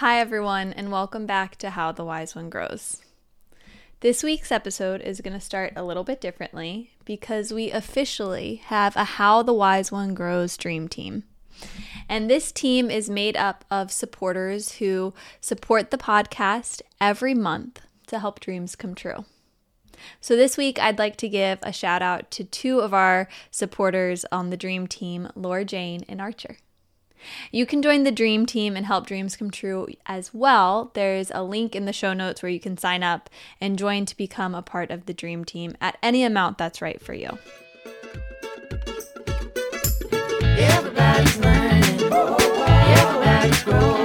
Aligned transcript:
Hi, 0.00 0.18
everyone, 0.18 0.72
and 0.72 0.90
welcome 0.90 1.26
back 1.26 1.56
to 1.56 1.68
How 1.68 1.92
the 1.92 2.06
Wise 2.06 2.34
One 2.34 2.48
Grows. 2.48 3.02
This 4.00 4.22
week's 4.22 4.50
episode 4.50 5.02
is 5.02 5.20
going 5.20 5.34
to 5.34 5.44
start 5.44 5.74
a 5.76 5.84
little 5.84 6.04
bit 6.04 6.22
differently 6.22 6.92
because 7.04 7.52
we 7.52 7.70
officially 7.70 8.62
have 8.64 8.96
a 8.96 9.04
How 9.04 9.42
the 9.42 9.52
Wise 9.52 9.92
One 9.92 10.14
Grows 10.14 10.56
dream 10.56 10.88
team. 10.88 11.24
And 12.08 12.30
this 12.30 12.50
team 12.50 12.90
is 12.90 13.10
made 13.10 13.36
up 13.36 13.66
of 13.70 13.92
supporters 13.92 14.76
who 14.76 15.12
support 15.38 15.90
the 15.90 15.98
podcast 15.98 16.80
every 16.98 17.34
month 17.34 17.82
to 18.06 18.20
help 18.20 18.40
dreams 18.40 18.76
come 18.76 18.94
true. 18.94 19.26
So, 20.18 20.34
this 20.34 20.56
week, 20.56 20.78
I'd 20.78 20.98
like 20.98 21.16
to 21.16 21.28
give 21.28 21.58
a 21.62 21.74
shout 21.74 22.00
out 22.00 22.30
to 22.30 22.44
two 22.44 22.80
of 22.80 22.94
our 22.94 23.28
supporters 23.50 24.24
on 24.32 24.48
the 24.48 24.56
dream 24.56 24.86
team, 24.86 25.28
Laura 25.34 25.66
Jane 25.66 26.06
and 26.08 26.22
Archer. 26.22 26.56
You 27.50 27.66
can 27.66 27.82
join 27.82 28.04
the 28.04 28.12
dream 28.12 28.46
team 28.46 28.76
and 28.76 28.86
help 28.86 29.06
dreams 29.06 29.36
come 29.36 29.50
true 29.50 29.88
as 30.06 30.32
well. 30.34 30.90
There's 30.94 31.30
a 31.32 31.42
link 31.42 31.74
in 31.74 31.84
the 31.84 31.92
show 31.92 32.12
notes 32.12 32.42
where 32.42 32.50
you 32.50 32.60
can 32.60 32.76
sign 32.76 33.02
up 33.02 33.30
and 33.60 33.78
join 33.78 34.06
to 34.06 34.16
become 34.16 34.54
a 34.54 34.62
part 34.62 34.90
of 34.90 35.06
the 35.06 35.14
dream 35.14 35.44
team 35.44 35.74
at 35.80 35.98
any 36.02 36.24
amount 36.24 36.58
that's 36.58 36.82
right 36.82 37.00
for 37.00 37.14
you. 37.14 37.38
Everybody's 40.42 41.36
learning. 41.38 41.84
Everybody's 42.12 43.62
growing. 43.62 43.99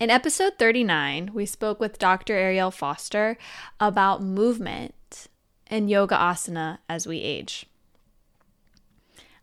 In 0.00 0.08
episode 0.08 0.54
39, 0.58 1.32
we 1.34 1.44
spoke 1.44 1.78
with 1.78 1.98
Dr. 1.98 2.32
Ariele 2.32 2.72
Foster 2.72 3.36
about 3.78 4.22
movement 4.22 5.26
and 5.66 5.90
yoga 5.90 6.16
asana 6.16 6.78
as 6.88 7.06
we 7.06 7.18
age. 7.18 7.66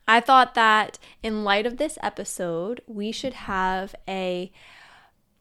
I 0.08 0.20
thought 0.20 0.56
that 0.56 0.98
in 1.22 1.44
light 1.44 1.68
of 1.68 1.78
this 1.78 2.00
episode, 2.02 2.82
we 2.88 3.12
should 3.12 3.34
have 3.34 3.94
a 4.08 4.52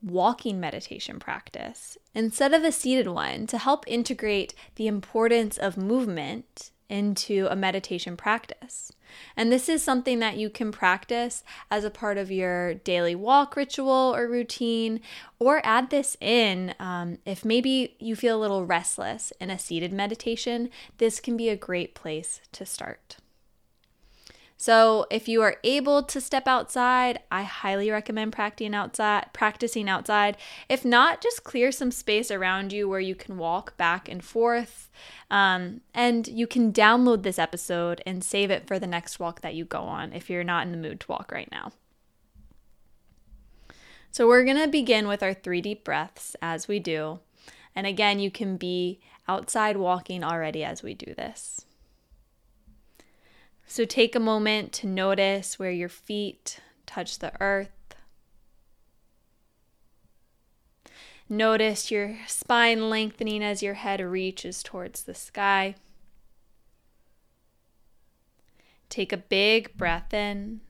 walking 0.02 0.60
meditation 0.60 1.18
practice 1.18 1.96
instead 2.14 2.52
of 2.52 2.62
a 2.62 2.70
seated 2.70 3.08
one 3.08 3.46
to 3.46 3.56
help 3.56 3.84
integrate 3.86 4.52
the 4.74 4.86
importance 4.86 5.56
of 5.56 5.78
movement 5.78 6.72
into 6.90 7.46
a 7.48 7.56
meditation 7.56 8.18
practice. 8.18 8.92
And 9.36 9.52
this 9.52 9.68
is 9.68 9.82
something 9.82 10.18
that 10.20 10.36
you 10.36 10.50
can 10.50 10.72
practice 10.72 11.44
as 11.70 11.84
a 11.84 11.90
part 11.90 12.18
of 12.18 12.30
your 12.30 12.74
daily 12.74 13.14
walk 13.14 13.56
ritual 13.56 14.14
or 14.14 14.28
routine, 14.28 15.00
or 15.38 15.60
add 15.64 15.90
this 15.90 16.16
in 16.20 16.74
um, 16.78 17.18
if 17.24 17.44
maybe 17.44 17.96
you 17.98 18.16
feel 18.16 18.38
a 18.38 18.40
little 18.40 18.64
restless 18.64 19.32
in 19.40 19.50
a 19.50 19.58
seated 19.58 19.92
meditation. 19.92 20.70
This 20.98 21.20
can 21.20 21.36
be 21.36 21.48
a 21.48 21.56
great 21.56 21.94
place 21.94 22.40
to 22.52 22.64
start. 22.64 23.16
So, 24.58 25.06
if 25.10 25.28
you 25.28 25.42
are 25.42 25.56
able 25.64 26.02
to 26.04 26.18
step 26.18 26.48
outside, 26.48 27.20
I 27.30 27.42
highly 27.42 27.90
recommend 27.90 28.32
practicing 28.32 28.74
outside, 28.74 29.26
practicing 29.34 29.86
outside. 29.86 30.38
If 30.66 30.82
not, 30.82 31.20
just 31.20 31.44
clear 31.44 31.70
some 31.70 31.90
space 31.90 32.30
around 32.30 32.72
you 32.72 32.88
where 32.88 33.00
you 33.00 33.14
can 33.14 33.36
walk 33.36 33.76
back 33.76 34.08
and 34.08 34.24
forth. 34.24 34.90
Um, 35.30 35.82
and 35.92 36.26
you 36.26 36.46
can 36.46 36.72
download 36.72 37.22
this 37.22 37.38
episode 37.38 38.00
and 38.06 38.24
save 38.24 38.50
it 38.50 38.66
for 38.66 38.78
the 38.78 38.86
next 38.86 39.20
walk 39.20 39.42
that 39.42 39.54
you 39.54 39.66
go 39.66 39.80
on 39.80 40.14
if 40.14 40.30
you're 40.30 40.42
not 40.42 40.64
in 40.64 40.72
the 40.72 40.78
mood 40.78 41.00
to 41.00 41.08
walk 41.08 41.32
right 41.32 41.50
now. 41.52 41.72
So, 44.10 44.26
we're 44.26 44.44
going 44.44 44.56
to 44.56 44.68
begin 44.68 45.06
with 45.06 45.22
our 45.22 45.34
three 45.34 45.60
deep 45.60 45.84
breaths 45.84 46.34
as 46.40 46.66
we 46.66 46.78
do. 46.78 47.20
And 47.74 47.86
again, 47.86 48.20
you 48.20 48.30
can 48.30 48.56
be 48.56 49.00
outside 49.28 49.76
walking 49.76 50.24
already 50.24 50.64
as 50.64 50.82
we 50.82 50.94
do 50.94 51.12
this. 51.14 51.65
So 53.66 53.84
take 53.84 54.14
a 54.14 54.20
moment 54.20 54.72
to 54.74 54.86
notice 54.86 55.58
where 55.58 55.70
your 55.70 55.88
feet 55.88 56.60
touch 56.86 57.18
the 57.18 57.32
earth. 57.40 57.70
Notice 61.28 61.90
your 61.90 62.16
spine 62.28 62.88
lengthening 62.88 63.42
as 63.42 63.62
your 63.62 63.74
head 63.74 64.00
reaches 64.00 64.62
towards 64.62 65.02
the 65.02 65.14
sky. 65.14 65.74
Take 68.88 69.12
a 69.12 69.16
big 69.16 69.76
breath 69.76 70.14
in 70.14 70.60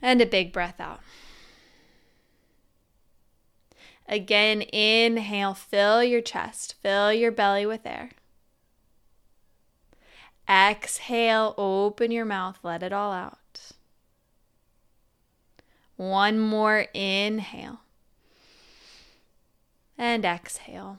and 0.00 0.20
a 0.20 0.26
big 0.26 0.52
breath 0.52 0.80
out. 0.80 1.00
Again, 4.08 4.62
inhale, 4.62 5.54
fill 5.54 6.02
your 6.02 6.20
chest, 6.20 6.74
fill 6.80 7.12
your 7.12 7.32
belly 7.32 7.66
with 7.66 7.84
air. 7.84 8.10
Exhale, 10.50 11.54
open 11.56 12.10
your 12.10 12.24
mouth, 12.24 12.58
let 12.64 12.82
it 12.82 12.92
all 12.92 13.12
out. 13.12 13.36
One 15.96 16.40
more 16.40 16.86
inhale. 16.92 17.80
And 19.96 20.24
exhale. 20.24 20.98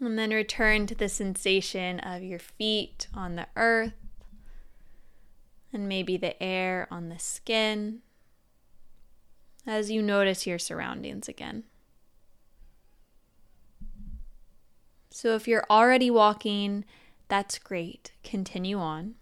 And 0.00 0.18
then 0.18 0.30
return 0.30 0.86
to 0.88 0.94
the 0.94 1.08
sensation 1.08 2.00
of 2.00 2.22
your 2.22 2.40
feet 2.40 3.06
on 3.14 3.36
the 3.36 3.46
earth 3.56 3.94
and 5.72 5.88
maybe 5.88 6.16
the 6.16 6.40
air 6.42 6.88
on 6.90 7.08
the 7.08 7.18
skin 7.18 8.00
as 9.66 9.90
you 9.90 10.02
notice 10.02 10.46
your 10.46 10.58
surroundings 10.58 11.28
again. 11.28 11.64
So 15.16 15.34
if 15.34 15.48
you're 15.48 15.64
already 15.70 16.10
walking, 16.10 16.84
that's 17.28 17.58
great. 17.58 18.12
Continue 18.22 18.78
on. 18.78 19.14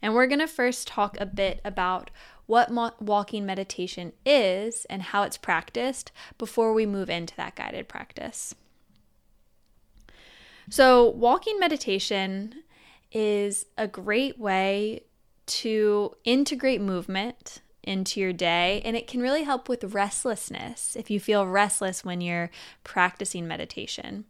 And 0.00 0.14
we're 0.14 0.26
going 0.26 0.38
to 0.38 0.46
first 0.46 0.88
talk 0.88 1.20
a 1.20 1.26
bit 1.26 1.60
about 1.62 2.08
what 2.46 2.70
mo- 2.70 2.94
walking 2.98 3.44
meditation 3.44 4.14
is 4.24 4.86
and 4.86 5.02
how 5.02 5.24
it's 5.24 5.36
practiced 5.36 6.10
before 6.38 6.72
we 6.72 6.86
move 6.86 7.10
into 7.10 7.36
that 7.36 7.54
guided 7.54 7.86
practice. 7.86 8.54
So, 10.70 11.06
walking 11.06 11.60
meditation 11.60 12.62
is 13.12 13.66
a 13.76 13.86
great 13.86 14.38
way 14.38 15.02
to 15.48 16.14
integrate 16.24 16.80
movement 16.80 17.60
into 17.82 18.20
your 18.20 18.32
day, 18.32 18.80
and 18.86 18.96
it 18.96 19.06
can 19.06 19.20
really 19.20 19.42
help 19.42 19.68
with 19.68 19.92
restlessness 19.92 20.96
if 20.96 21.10
you 21.10 21.20
feel 21.20 21.46
restless 21.46 22.06
when 22.06 22.22
you're 22.22 22.50
practicing 22.84 23.46
meditation. 23.46 24.24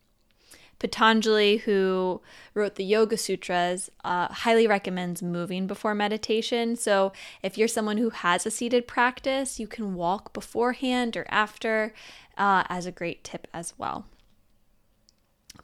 Patanjali, 0.83 1.59
who 1.59 2.21
wrote 2.55 2.75
the 2.75 2.85
Yoga 2.85 3.17
Sutras, 3.17 3.89
uh, 4.05 4.27
highly 4.27 4.67
recommends 4.67 5.23
moving 5.23 5.69
before 5.69 5.95
meditation. 5.95 6.75
So, 6.75 7.13
if 7.41 7.57
you're 7.57 7.69
someone 7.69 7.99
who 7.99 8.11
has 8.11 8.45
a 8.45 8.51
seated 8.51 8.89
practice, 8.89 9.61
you 9.61 9.69
can 9.69 9.95
walk 9.95 10.33
beforehand 10.33 11.17
or 11.17 11.25
after 11.29 11.95
uh, 12.37 12.65
as 12.69 12.85
a 12.85 12.91
great 12.91 13.23
tip 13.23 13.47
as 13.55 13.75
well. 13.79 14.07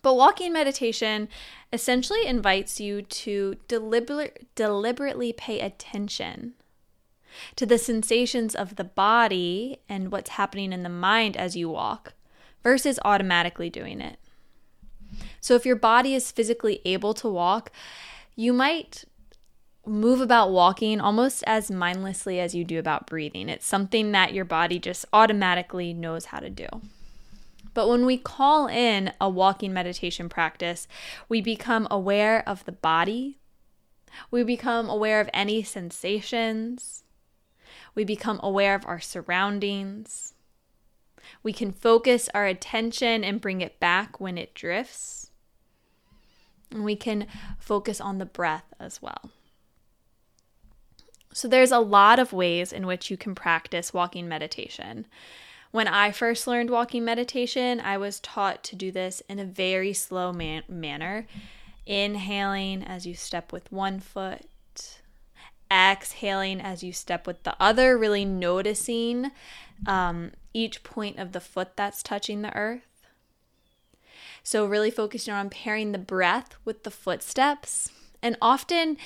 But 0.03 0.15
walking 0.15 0.53
meditation 0.53 1.29
essentially 1.73 2.25
invites 2.25 2.79
you 2.79 3.03
to 3.03 3.57
deliberate, 3.67 4.47
deliberately 4.55 5.33
pay 5.33 5.59
attention 5.59 6.55
to 7.57 7.67
the 7.67 7.77
sensations 7.79 8.55
of 8.55 8.77
the 8.77 8.85
body 8.85 9.81
and 9.89 10.13
what's 10.13 10.31
happening 10.31 10.73
in 10.73 10.85
the 10.85 10.89
mind 10.89 11.37
as 11.37 11.57
you 11.57 11.69
walk 11.69 12.15
versus 12.63 13.01
automatically 13.05 13.69
doing 13.69 14.01
it. 14.01 14.21
So 15.41 15.55
if 15.55 15.67
your 15.67 15.77
body 15.77 16.15
is 16.15 16.31
physically 16.31 16.81
able 16.85 17.15
to 17.15 17.29
walk, 17.29 17.71
you 18.37 18.53
might 18.53 19.05
move 19.87 20.21
about 20.21 20.51
walking 20.51 21.01
almost 21.01 21.43
as 21.47 21.71
mindlessly 21.71 22.39
as 22.39 22.55
you 22.55 22.65
do 22.65 22.79
about 22.79 23.07
breathing. 23.07 23.49
It's 23.49 23.67
something 23.67 24.13
that 24.13 24.35
your 24.35 24.45
body 24.45 24.79
just 24.79 25.07
automatically 25.13 25.93
knows 25.93 26.27
how 26.27 26.39
to 26.39 26.51
do. 26.51 26.67
But 27.75 27.89
when 27.89 28.05
we 28.05 28.19
call 28.19 28.67
in 28.67 29.13
a 29.21 29.29
walking 29.29 29.73
meditation 29.73 30.29
practice, 30.29 30.89
we 31.29 31.41
become 31.41 31.87
aware 31.91 32.47
of 32.49 32.65
the 32.65 32.73
body. 32.73 33.39
We 34.31 34.43
become 34.43 34.89
aware 34.89 35.21
of 35.21 35.31
any 35.33 35.63
sensations. 35.63 37.05
We 37.95 38.05
become 38.05 38.41
aware 38.43 38.75
of 38.75 38.87
our 38.87 39.01
surroundings. 39.01 40.35
We 41.49 41.55
can 41.55 41.73
focus 41.73 42.29
our 42.35 42.45
attention 42.45 43.25
and 43.25 43.41
bring 43.41 43.63
it 43.63 43.81
back 43.81 44.21
when 44.21 44.37
it 44.37 44.53
drifts. 44.53 45.31
And 46.71 46.85
we 46.85 46.95
can 46.95 47.27
focus 47.59 48.03
on 48.03 48.19
the 48.19 48.27
breath 48.27 48.75
as 48.79 49.01
well. 49.01 49.31
So, 51.33 51.49
there's 51.49 51.73
a 51.73 51.79
lot 51.79 52.19
of 52.19 52.35
ways 52.35 52.71
in 52.71 52.87
which 52.87 53.11
you 53.11 53.17
can 53.17 53.35
practice 53.35 53.95
walking 53.95 54.29
meditation. 54.29 55.07
When 55.71 55.89
I 55.89 56.13
first 56.13 56.47
learned 56.47 56.69
walking 56.69 57.03
meditation, 57.03 57.81
I 57.81 57.97
was 57.97 58.21
taught 58.21 58.63
to 58.65 58.77
do 58.77 58.93
this 58.93 59.23
in 59.27 59.39
a 59.39 59.47
very 59.47 59.95
slow 59.95 60.35
man- 60.35 60.65
manner, 60.69 61.27
inhaling 61.87 62.85
as 62.85 63.07
you 63.07 63.15
step 63.15 63.53
with 63.53 63.73
one 63.73 64.01
foot, 64.01 64.43
exhaling 65.71 66.61
as 66.61 66.83
you 66.83 66.93
step 66.93 67.27
with 67.27 67.43
the 67.43 67.57
other, 67.61 67.99
really 67.99 68.25
noticing 68.25 69.31
um, 69.87 70.33
each 70.55 70.83
point 70.83 71.19
of 71.19 71.33
the 71.33 71.41
foot 71.41 71.77
that's 71.77 72.03
touching 72.03 72.43
the 72.43 72.55
earth. 72.57 72.83
So, 74.43 74.65
really 74.65 74.91
focusing 74.91 75.35
on 75.35 75.51
pairing 75.51 75.93
the 75.93 75.99
breath 75.99 76.55
with 76.65 76.85
the 76.85 76.91
footsteps. 76.91 77.91
And 78.21 78.37
often 78.43 78.97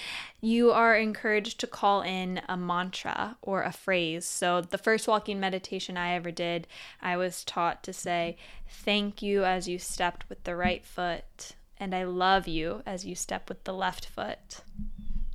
you 0.40 0.72
are 0.72 0.96
encouraged 0.96 1.60
to 1.60 1.66
call 1.66 2.00
in 2.00 2.40
a 2.48 2.56
mantra 2.56 3.36
or 3.42 3.62
a 3.62 3.72
phrase. 3.72 4.24
So, 4.24 4.60
the 4.60 4.78
first 4.78 5.06
walking 5.06 5.40
meditation 5.40 5.96
I 5.96 6.14
ever 6.14 6.30
did, 6.30 6.66
I 7.00 7.16
was 7.16 7.44
taught 7.44 7.82
to 7.82 7.92
say, 7.92 8.36
Thank 8.68 9.20
you 9.20 9.44
as 9.44 9.68
you 9.68 9.78
stepped 9.78 10.28
with 10.28 10.44
the 10.44 10.56
right 10.56 10.84
foot, 10.84 11.56
and 11.76 11.94
I 11.94 12.04
love 12.04 12.48
you 12.48 12.82
as 12.86 13.04
you 13.04 13.14
step 13.14 13.48
with 13.48 13.64
the 13.64 13.74
left 13.74 14.06
foot. 14.06 14.62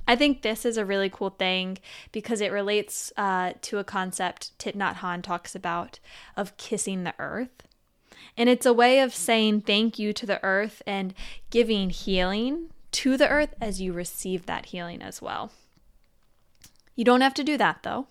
I 0.08 0.16
think 0.16 0.40
this 0.40 0.64
is 0.64 0.78
a 0.78 0.86
really 0.86 1.10
cool 1.10 1.28
thing 1.28 1.76
because 2.12 2.40
it 2.40 2.50
relates 2.50 3.12
uh, 3.18 3.52
to 3.60 3.76
a 3.76 3.84
concept 3.84 4.58
Thich 4.58 4.74
Nhat 4.74 4.96
Hanh 4.96 5.22
talks 5.22 5.54
about 5.54 6.00
of 6.34 6.56
kissing 6.56 7.04
the 7.04 7.14
earth. 7.18 7.68
And 8.34 8.48
it's 8.48 8.64
a 8.64 8.72
way 8.72 9.00
of 9.00 9.14
saying 9.14 9.60
thank 9.60 9.98
you 9.98 10.14
to 10.14 10.24
the 10.24 10.42
earth 10.42 10.82
and 10.86 11.12
giving 11.50 11.90
healing 11.90 12.70
to 12.92 13.18
the 13.18 13.28
earth 13.28 13.54
as 13.60 13.82
you 13.82 13.92
receive 13.92 14.46
that 14.46 14.66
healing 14.66 15.02
as 15.02 15.20
well. 15.20 15.52
You 16.96 17.04
don't 17.04 17.20
have 17.20 17.34
to 17.34 17.44
do 17.44 17.58
that 17.58 17.82
though. 17.82 18.06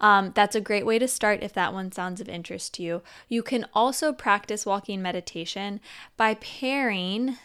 Um, 0.00 0.30
that's 0.36 0.54
a 0.54 0.60
great 0.60 0.86
way 0.86 1.00
to 1.00 1.08
start 1.08 1.42
if 1.42 1.52
that 1.54 1.72
one 1.72 1.90
sounds 1.90 2.20
of 2.20 2.28
interest 2.28 2.74
to 2.74 2.84
you. 2.84 3.02
You 3.28 3.42
can 3.42 3.66
also 3.74 4.12
practice 4.12 4.64
walking 4.64 5.02
meditation 5.02 5.80
by 6.16 6.34
pairing 6.34 7.36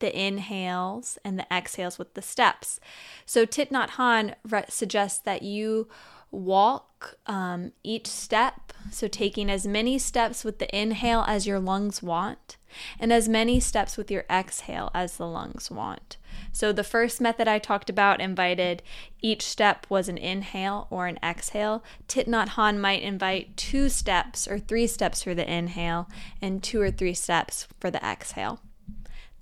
the 0.00 0.18
inhales 0.18 1.18
and 1.24 1.38
the 1.38 1.46
exhales 1.52 1.98
with 1.98 2.14
the 2.14 2.22
steps. 2.22 2.80
So 3.26 3.44
Thich 3.44 3.70
Nhat 3.70 3.90
Hanh 3.90 4.34
re- 4.48 4.64
suggests 4.68 5.18
that 5.20 5.42
you 5.42 5.88
walk 6.30 7.16
um, 7.26 7.72
each 7.82 8.06
step, 8.06 8.72
so 8.90 9.08
taking 9.08 9.50
as 9.50 9.66
many 9.66 9.98
steps 9.98 10.44
with 10.44 10.58
the 10.58 10.76
inhale 10.76 11.24
as 11.26 11.46
your 11.46 11.58
lungs 11.58 12.02
want, 12.02 12.56
and 13.00 13.12
as 13.12 13.28
many 13.28 13.60
steps 13.60 13.96
with 13.96 14.10
your 14.10 14.24
exhale 14.30 14.90
as 14.92 15.16
the 15.16 15.26
lungs 15.26 15.70
want. 15.70 16.16
So 16.52 16.72
the 16.72 16.84
first 16.84 17.20
method 17.20 17.48
I 17.48 17.58
talked 17.58 17.88
about 17.88 18.20
invited 18.20 18.82
each 19.22 19.42
step 19.42 19.86
was 19.88 20.08
an 20.08 20.18
inhale 20.18 20.86
or 20.90 21.06
an 21.06 21.18
exhale. 21.22 21.82
Thich 22.08 22.26
Nhat 22.26 22.50
Hanh 22.50 22.78
might 22.78 23.02
invite 23.02 23.56
two 23.56 23.88
steps 23.88 24.46
or 24.46 24.58
three 24.58 24.86
steps 24.86 25.22
for 25.22 25.34
the 25.34 25.50
inhale 25.50 26.08
and 26.42 26.62
two 26.62 26.80
or 26.80 26.90
three 26.90 27.14
steps 27.14 27.66
for 27.80 27.90
the 27.90 28.04
exhale 28.04 28.60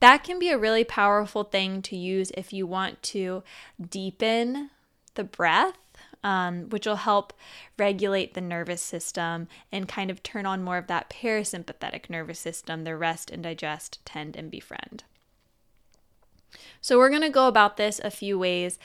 that 0.01 0.25
can 0.25 0.39
be 0.39 0.51
a 0.51 0.59
really 0.59 0.85
powerful 0.85 1.45
thing 1.45 1.83
to 1.83 1.97
use 1.97 2.31
if 2.37 2.53
you 2.53 2.67
want 2.67 3.03
to 3.03 3.43
deepen 3.81 4.71
the 5.15 5.25
breath, 5.25 5.79
um, 6.23 6.69
which 6.69 6.87
will 6.87 6.97
help 6.97 7.33
regulate 7.79 8.35
the 8.35 8.41
nervous 8.41 8.83
system 8.83 9.49
and 9.73 9.89
kind 9.89 10.11
of 10.11 10.23
turn 10.23 10.47
on 10.47 10.63
more 10.63 10.77
of 10.79 10.87
that 10.87 11.11
parasympathetic 11.11 12.11
nervous 12.11 12.39
system, 12.39 12.85
the 12.85 12.97
rest 12.97 13.31
and 13.31 13.43
digest, 13.43 14.05
tend 14.05 14.37
and 14.37 14.51
befriend. 14.51 15.05
So, 16.81 16.99
we're 16.99 17.11
going 17.11 17.23
to 17.23 17.29
go 17.29 17.49
about 17.49 17.77
this 17.77 18.01
a 18.03 18.11
few 18.11 18.39
ways. 18.39 18.79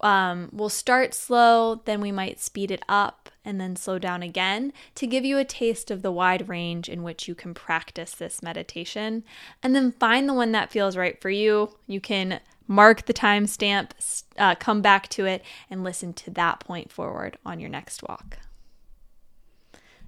Um, 0.00 0.50
we'll 0.52 0.68
start 0.68 1.14
slow, 1.14 1.82
then 1.84 2.00
we 2.00 2.12
might 2.12 2.40
speed 2.40 2.70
it 2.70 2.82
up 2.88 3.30
and 3.46 3.60
then 3.60 3.76
slow 3.76 3.98
down 3.98 4.22
again 4.22 4.72
to 4.96 5.06
give 5.06 5.24
you 5.24 5.38
a 5.38 5.44
taste 5.44 5.90
of 5.90 6.02
the 6.02 6.10
wide 6.10 6.48
range 6.48 6.88
in 6.88 7.04
which 7.04 7.28
you 7.28 7.34
can 7.34 7.54
practice 7.54 8.10
this 8.10 8.42
meditation. 8.42 9.22
And 9.62 9.74
then 9.74 9.92
find 9.92 10.28
the 10.28 10.34
one 10.34 10.52
that 10.52 10.72
feels 10.72 10.96
right 10.96 11.18
for 11.20 11.30
you. 11.30 11.76
You 11.86 12.00
can 12.00 12.40
mark 12.66 13.06
the 13.06 13.14
timestamp, 13.14 14.24
uh, 14.36 14.56
come 14.56 14.82
back 14.82 15.08
to 15.10 15.24
it, 15.24 15.42
and 15.70 15.84
listen 15.84 16.12
to 16.14 16.30
that 16.32 16.60
point 16.60 16.90
forward 16.90 17.38
on 17.46 17.60
your 17.60 17.70
next 17.70 18.02
walk. 18.02 18.38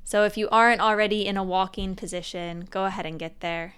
So 0.03 0.25
if 0.25 0.37
you 0.37 0.49
aren't 0.49 0.81
already 0.81 1.25
in 1.25 1.37
a 1.37 1.45
walking 1.45 1.95
position, 1.95 2.67
go 2.71 2.87
ahead 2.87 3.07
and 3.07 3.19
get 3.19 3.41
there. 3.41 3.75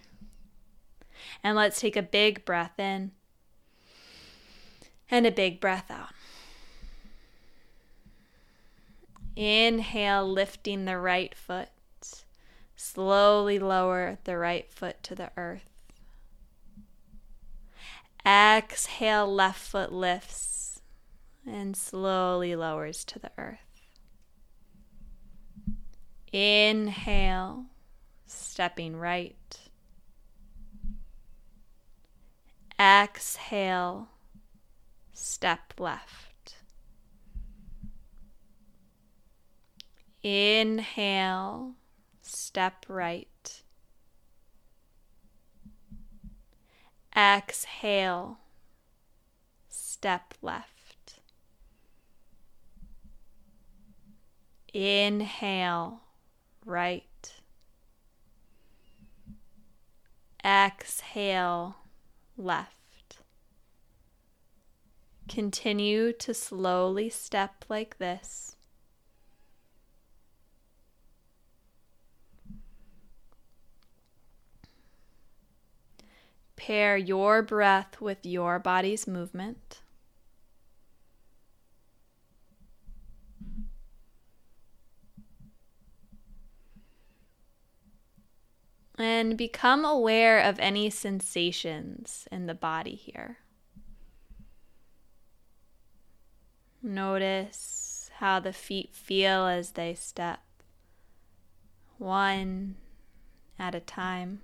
And 1.45 1.55
let's 1.55 1.81
take 1.81 1.97
a 1.97 2.03
big 2.03 2.47
breath 2.47 2.79
in 2.79 3.11
and 5.11 5.27
a 5.27 5.31
big 5.31 5.61
breath 5.61 5.91
out. 5.91 6.15
Inhale, 9.37 10.31
lifting 10.31 10.85
the 10.85 10.99
right 10.99 11.35
foot. 11.35 11.69
Slowly 12.77 13.59
lower 13.59 14.19
the 14.25 14.39
right 14.39 14.71
foot 14.73 15.03
to 15.03 15.15
the 15.15 15.31
earth. 15.37 15.69
Exhale, 18.25 19.33
left 19.33 19.61
foot 19.61 19.93
lifts 19.93 20.81
and 21.47 21.77
slowly 21.77 22.55
lowers 22.55 23.05
to 23.07 23.19
the 23.19 23.31
earth. 23.39 23.59
Inhale, 26.33 27.67
stepping 28.27 28.97
right. 28.97 29.37
Exhale, 32.79 34.09
step 35.13 35.75
left. 35.79 36.30
Inhale, 40.23 41.75
step 42.21 42.85
right. 42.89 43.63
Exhale, 47.17 48.39
step 49.69 50.35
left. 50.43 51.21
Inhale, 54.73 56.01
right. 56.65 57.41
Exhale, 60.45 61.77
left. 62.37 63.19
Continue 65.29 66.13
to 66.13 66.35
slowly 66.35 67.09
step 67.09 67.65
like 67.69 67.99
this. 67.99 68.57
Pair 76.61 76.95
your 76.99 77.41
breath 77.41 78.03
with 78.03 78.27
your 78.27 78.59
body's 78.59 79.07
movement. 79.07 79.81
And 88.99 89.39
become 89.39 89.87
aware 89.87 90.39
of 90.39 90.59
any 90.59 90.91
sensations 90.91 92.29
in 92.31 92.45
the 92.45 92.55
body 92.55 92.95
here. 92.95 93.39
Notice 96.83 98.11
how 98.17 98.39
the 98.39 98.53
feet 98.53 98.95
feel 98.95 99.47
as 99.47 99.71
they 99.71 99.95
step, 99.95 100.41
one 101.97 102.77
at 103.59 103.75
a 103.75 103.81
time. 103.81 104.43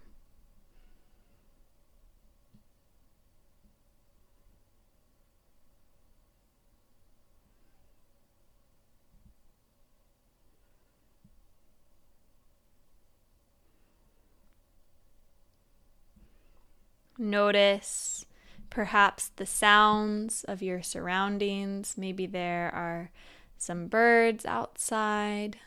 Notice 17.18 18.26
perhaps 18.68 19.30
the 19.37 19.46
sounds 19.46 20.44
of 20.44 20.62
your 20.62 20.82
surroundings. 20.82 21.96
Maybe 21.96 22.26
there 22.26 22.70
are 22.75 23.11
some 23.56 23.88
birds 23.88 24.44
outside. 24.44 25.58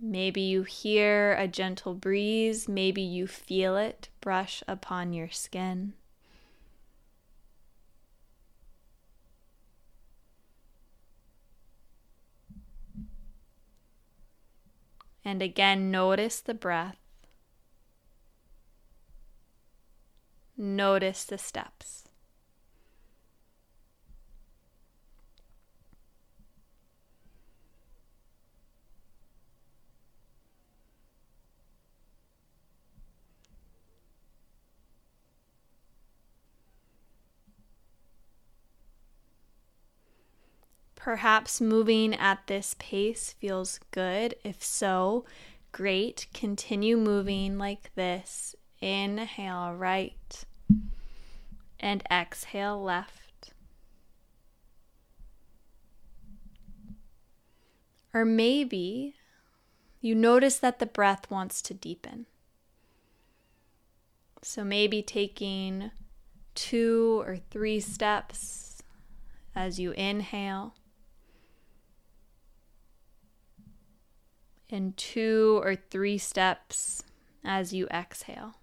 Maybe 0.00 0.40
you 0.40 0.62
hear 0.62 1.34
a 1.34 1.48
gentle 1.48 1.94
breeze. 1.94 2.68
Maybe 2.68 3.02
you 3.02 3.26
feel 3.26 3.76
it 3.76 4.08
brush 4.20 4.62
upon 4.68 5.12
your 5.12 5.28
skin. 5.28 5.94
And 15.24 15.42
again, 15.42 15.90
notice 15.90 16.40
the 16.40 16.54
breath. 16.54 17.07
Notice 20.58 21.24
the 21.24 21.38
steps. 21.38 22.04
Perhaps 40.96 41.60
moving 41.60 42.14
at 42.14 42.46
this 42.48 42.74
pace 42.78 43.32
feels 43.40 43.78
good. 43.92 44.34
If 44.44 44.62
so, 44.62 45.24
great. 45.72 46.26
Continue 46.34 46.96
moving 46.98 47.56
like 47.56 47.94
this. 47.94 48.54
Inhale 48.80 49.74
right 49.74 50.44
and 51.80 52.02
exhale 52.10 52.82
left. 52.82 53.52
Or 58.14 58.24
maybe 58.24 59.14
you 60.00 60.14
notice 60.14 60.58
that 60.58 60.78
the 60.78 60.86
breath 60.86 61.30
wants 61.30 61.60
to 61.62 61.74
deepen. 61.74 62.26
So 64.42 64.64
maybe 64.64 65.02
taking 65.02 65.90
two 66.54 67.22
or 67.26 67.38
three 67.50 67.80
steps 67.80 68.82
as 69.54 69.80
you 69.80 69.90
inhale, 69.92 70.74
and 74.70 74.96
two 74.96 75.60
or 75.62 75.74
three 75.74 76.18
steps 76.18 77.02
as 77.44 77.72
you 77.72 77.88
exhale. 77.88 78.54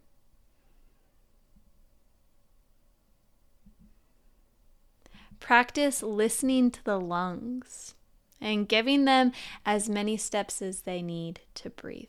Practice 5.40 6.02
listening 6.02 6.72
to 6.72 6.84
the 6.84 7.00
lungs 7.00 7.96
and 8.42 8.68
giving 8.68 9.06
them 9.06 9.32
as 9.66 9.90
many 9.90 10.18
steps 10.18 10.62
as 10.62 10.82
they 10.82 11.02
need 11.02 11.42
to 11.56 11.70
breathe. 11.70 12.08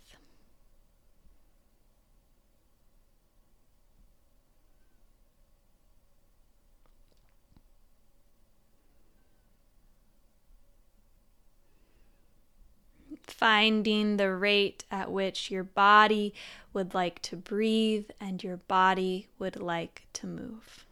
Finding 13.27 14.17
the 14.17 14.35
rate 14.35 14.85
at 14.91 15.13
which 15.13 15.51
your 15.51 15.65
body 15.65 16.33
would 16.73 16.95
like 16.95 17.21
to 17.23 17.37
breathe 17.37 18.09
and 18.19 18.43
your 18.43 18.57
body 18.57 19.29
would 19.39 19.57
like 19.57 20.07
to 20.15 20.27
move. 20.27 20.87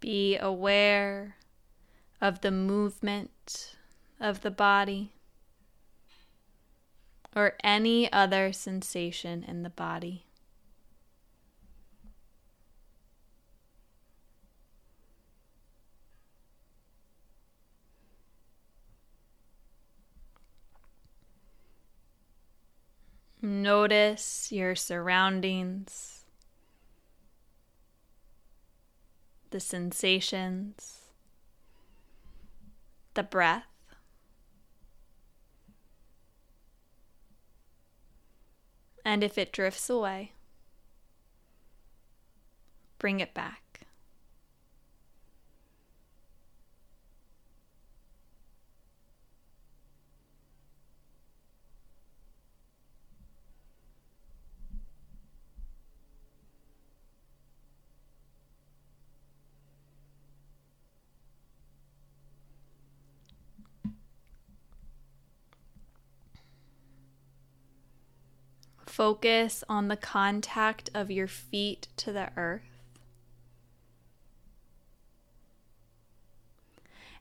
Be 0.00 0.36
aware 0.36 1.36
of 2.20 2.40
the 2.40 2.50
movement 2.50 3.76
of 4.20 4.42
the 4.42 4.50
body 4.50 5.12
or 7.34 7.54
any 7.62 8.12
other 8.12 8.52
sensation 8.52 9.44
in 9.44 9.62
the 9.62 9.70
body. 9.70 10.24
Notice 23.40 24.50
your 24.50 24.74
surroundings. 24.74 26.17
The 29.50 29.60
sensations, 29.60 31.10
the 33.14 33.22
breath. 33.22 33.64
And 39.04 39.24
if 39.24 39.38
it 39.38 39.52
drifts 39.52 39.88
away, 39.88 40.32
bring 42.98 43.20
it 43.20 43.32
back. 43.32 43.67
Focus 68.98 69.62
on 69.68 69.86
the 69.86 69.96
contact 69.96 70.90
of 70.92 71.08
your 71.08 71.28
feet 71.28 71.86
to 71.96 72.12
the 72.12 72.30
earth. 72.36 72.82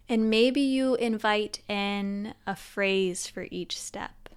And 0.10 0.28
maybe 0.28 0.60
you 0.60 0.96
invite 0.96 1.62
in 1.70 2.34
a 2.48 2.56
phrase 2.56 3.28
for 3.28 3.46
each 3.52 3.80
step. 3.80 4.30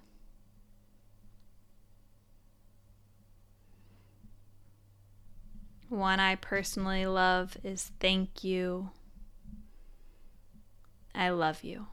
One 5.88 6.20
I 6.20 6.34
personally 6.34 7.06
love 7.06 7.56
is 7.64 7.90
thank 8.00 8.44
you. 8.44 8.90
I 11.14 11.30
love 11.30 11.64
you. 11.64 11.86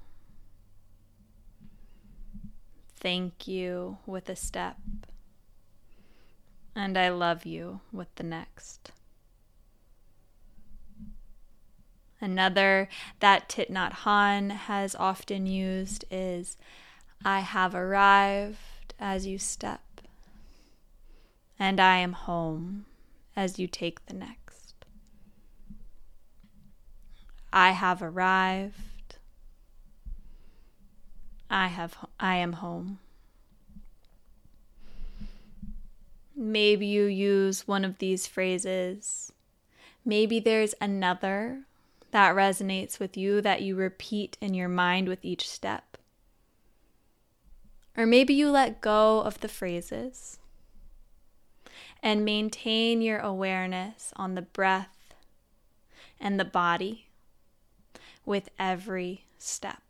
Thank 2.98 3.48
you 3.48 4.00
with 4.06 4.28
a 4.28 4.36
step 4.36 4.76
and 6.78 6.96
I 6.96 7.10
love 7.10 7.46
you 7.46 7.82
with 7.92 8.14
the 8.16 8.24
next. 8.24 8.92
Another 12.22 12.88
that 13.20 13.50
Thich 13.50 13.70
Hanh 13.70 14.52
has 14.52 14.96
often 14.96 15.48
used 15.48 16.06
is 16.12 16.56
I 17.26 17.40
have 17.40 17.74
arrived 17.74 18.94
as 19.00 19.26
you 19.26 19.40
step, 19.40 20.02
and 21.60 21.80
I 21.80 21.98
am 21.98 22.14
home 22.14 22.86
as 23.36 23.58
you 23.58 23.68
take 23.68 24.06
the 24.06 24.14
next. 24.14 24.86
I 27.52 27.72
have 27.72 28.04
arrived. 28.04 29.18
I 31.50 31.68
have 31.68 31.98
I 32.20 32.36
am 32.36 32.54
home. 32.54 33.00
Maybe 36.40 36.86
you 36.86 37.06
use 37.06 37.68
one 37.68 37.84
of 37.84 37.98
these 37.98 38.28
phrases. 38.28 39.32
Maybe 40.06 40.40
there's 40.40 40.76
another 40.80 41.64
that 42.12 42.36
resonates 42.36 43.00
with 43.00 43.18
you 43.18 43.42
that 43.42 43.64
you 43.64 43.76
repeat 43.76 44.38
in 44.40 44.54
your 44.54 44.70
mind 44.70 45.08
with 45.08 45.26
each 45.26 45.50
step. 45.50 45.98
Or 47.98 48.06
maybe 48.06 48.36
you 48.36 48.52
let 48.52 48.82
go 48.82 49.22
of 49.22 49.40
the 49.40 49.48
phrases 49.48 50.38
and 52.04 52.24
maintain 52.24 53.02
your 53.02 53.18
awareness 53.18 54.14
on 54.16 54.36
the 54.36 54.44
breath 54.44 55.16
and 56.20 56.40
the 56.40 56.46
body 56.46 57.08
with 58.26 58.50
every 58.60 59.26
step. 59.40 59.87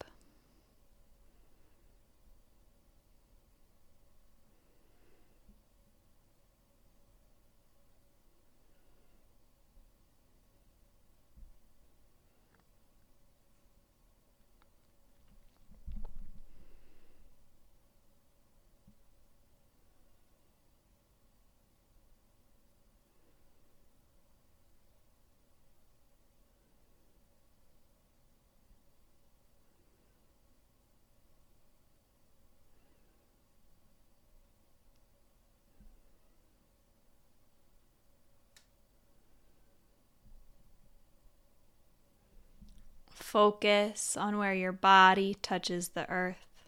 Focus 43.27 44.15
on 44.15 44.37
where 44.37 44.53
your 44.53 44.71
body 44.71 45.35
touches 45.41 45.89
the 45.89 46.09
earth. 46.09 46.63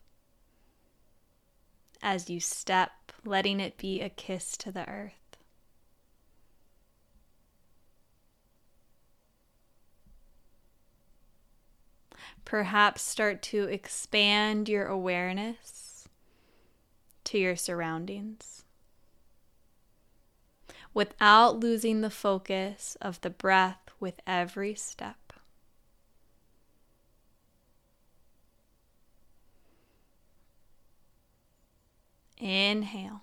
As 2.02 2.30
you 2.30 2.42
step, 2.42 3.14
letting 3.24 3.62
it 3.62 3.78
be 3.78 4.02
a 4.02 4.10
kiss 4.10 4.58
to 4.58 4.70
the 4.70 4.86
earth. 4.90 5.38
Perhaps 12.44 13.04
start 13.04 13.42
to 13.44 13.64
expand 13.64 14.68
your 14.68 14.86
awareness 14.86 16.10
to 17.24 17.38
your 17.38 17.56
surroundings 17.56 18.66
without 20.94 21.58
losing 21.58 22.02
the 22.02 22.10
focus 22.10 22.98
of 23.00 23.22
the 23.22 23.30
breath 23.30 23.92
with 24.02 24.20
every 24.28 24.76
step. 24.76 25.19
Inhale. 32.50 33.22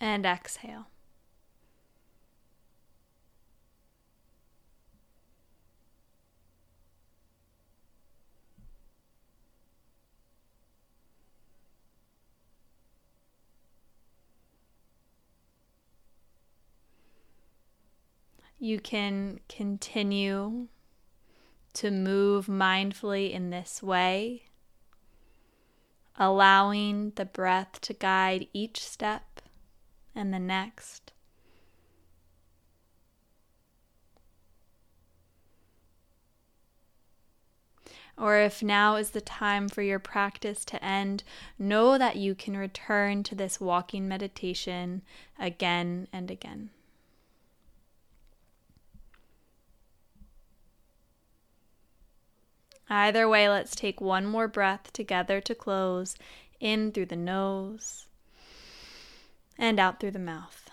And 0.00 0.24
exhale. 0.24 0.86
You 18.58 18.80
can 18.80 19.40
continue 19.46 20.68
to 21.74 21.90
move 21.90 22.46
mindfully 22.46 23.30
in 23.30 23.50
this 23.50 23.82
way, 23.82 24.44
allowing 26.16 27.10
the 27.16 27.24
breath 27.24 27.80
to 27.80 27.92
guide 27.92 28.46
each 28.52 28.80
step 28.80 29.40
and 30.14 30.32
the 30.32 30.38
next. 30.38 31.12
Or 38.16 38.38
if 38.38 38.62
now 38.62 38.94
is 38.94 39.10
the 39.10 39.20
time 39.20 39.68
for 39.68 39.82
your 39.82 39.98
practice 39.98 40.64
to 40.66 40.84
end, 40.84 41.24
know 41.58 41.98
that 41.98 42.16
you 42.16 42.36
can 42.36 42.56
return 42.56 43.24
to 43.24 43.34
this 43.34 43.60
walking 43.60 44.06
meditation 44.06 45.02
again 45.38 46.06
and 46.12 46.30
again. 46.30 46.70
Either 52.94 53.28
way, 53.28 53.48
let's 53.48 53.74
take 53.74 54.00
one 54.00 54.24
more 54.24 54.46
breath 54.46 54.92
together 54.92 55.40
to 55.40 55.52
close 55.52 56.14
in 56.60 56.92
through 56.92 57.06
the 57.06 57.16
nose 57.16 58.06
and 59.58 59.80
out 59.80 59.98
through 59.98 60.12
the 60.12 60.18
mouth. 60.20 60.70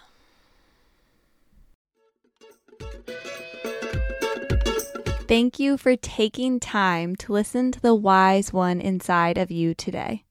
Thank 5.28 5.58
you 5.58 5.78
for 5.78 5.96
taking 5.96 6.60
time 6.60 7.16
to 7.16 7.34
listen 7.34 7.72
to 7.72 7.82
the 7.82 7.96
wise 7.96 8.54
one 8.54 8.80
inside 8.80 9.40
of 9.40 9.50
you 9.50 9.74
today. 9.74 10.24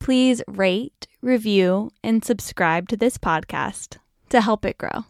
Please 0.00 0.42
rate, 0.48 1.06
review, 1.22 1.92
and 2.02 2.24
subscribe 2.24 2.88
to 2.88 2.96
this 2.96 3.18
podcast 3.18 3.98
to 4.30 4.40
help 4.40 4.64
it 4.64 4.78
grow. 4.78 5.04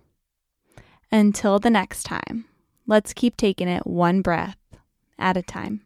Until 1.10 1.58
the 1.58 1.70
next 1.70 2.02
time, 2.02 2.44
let's 2.86 3.14
keep 3.14 3.38
taking 3.38 3.68
it 3.68 3.86
one 3.86 4.20
breath 4.20 4.58
at 5.18 5.36
a 5.36 5.42
time. 5.42 5.85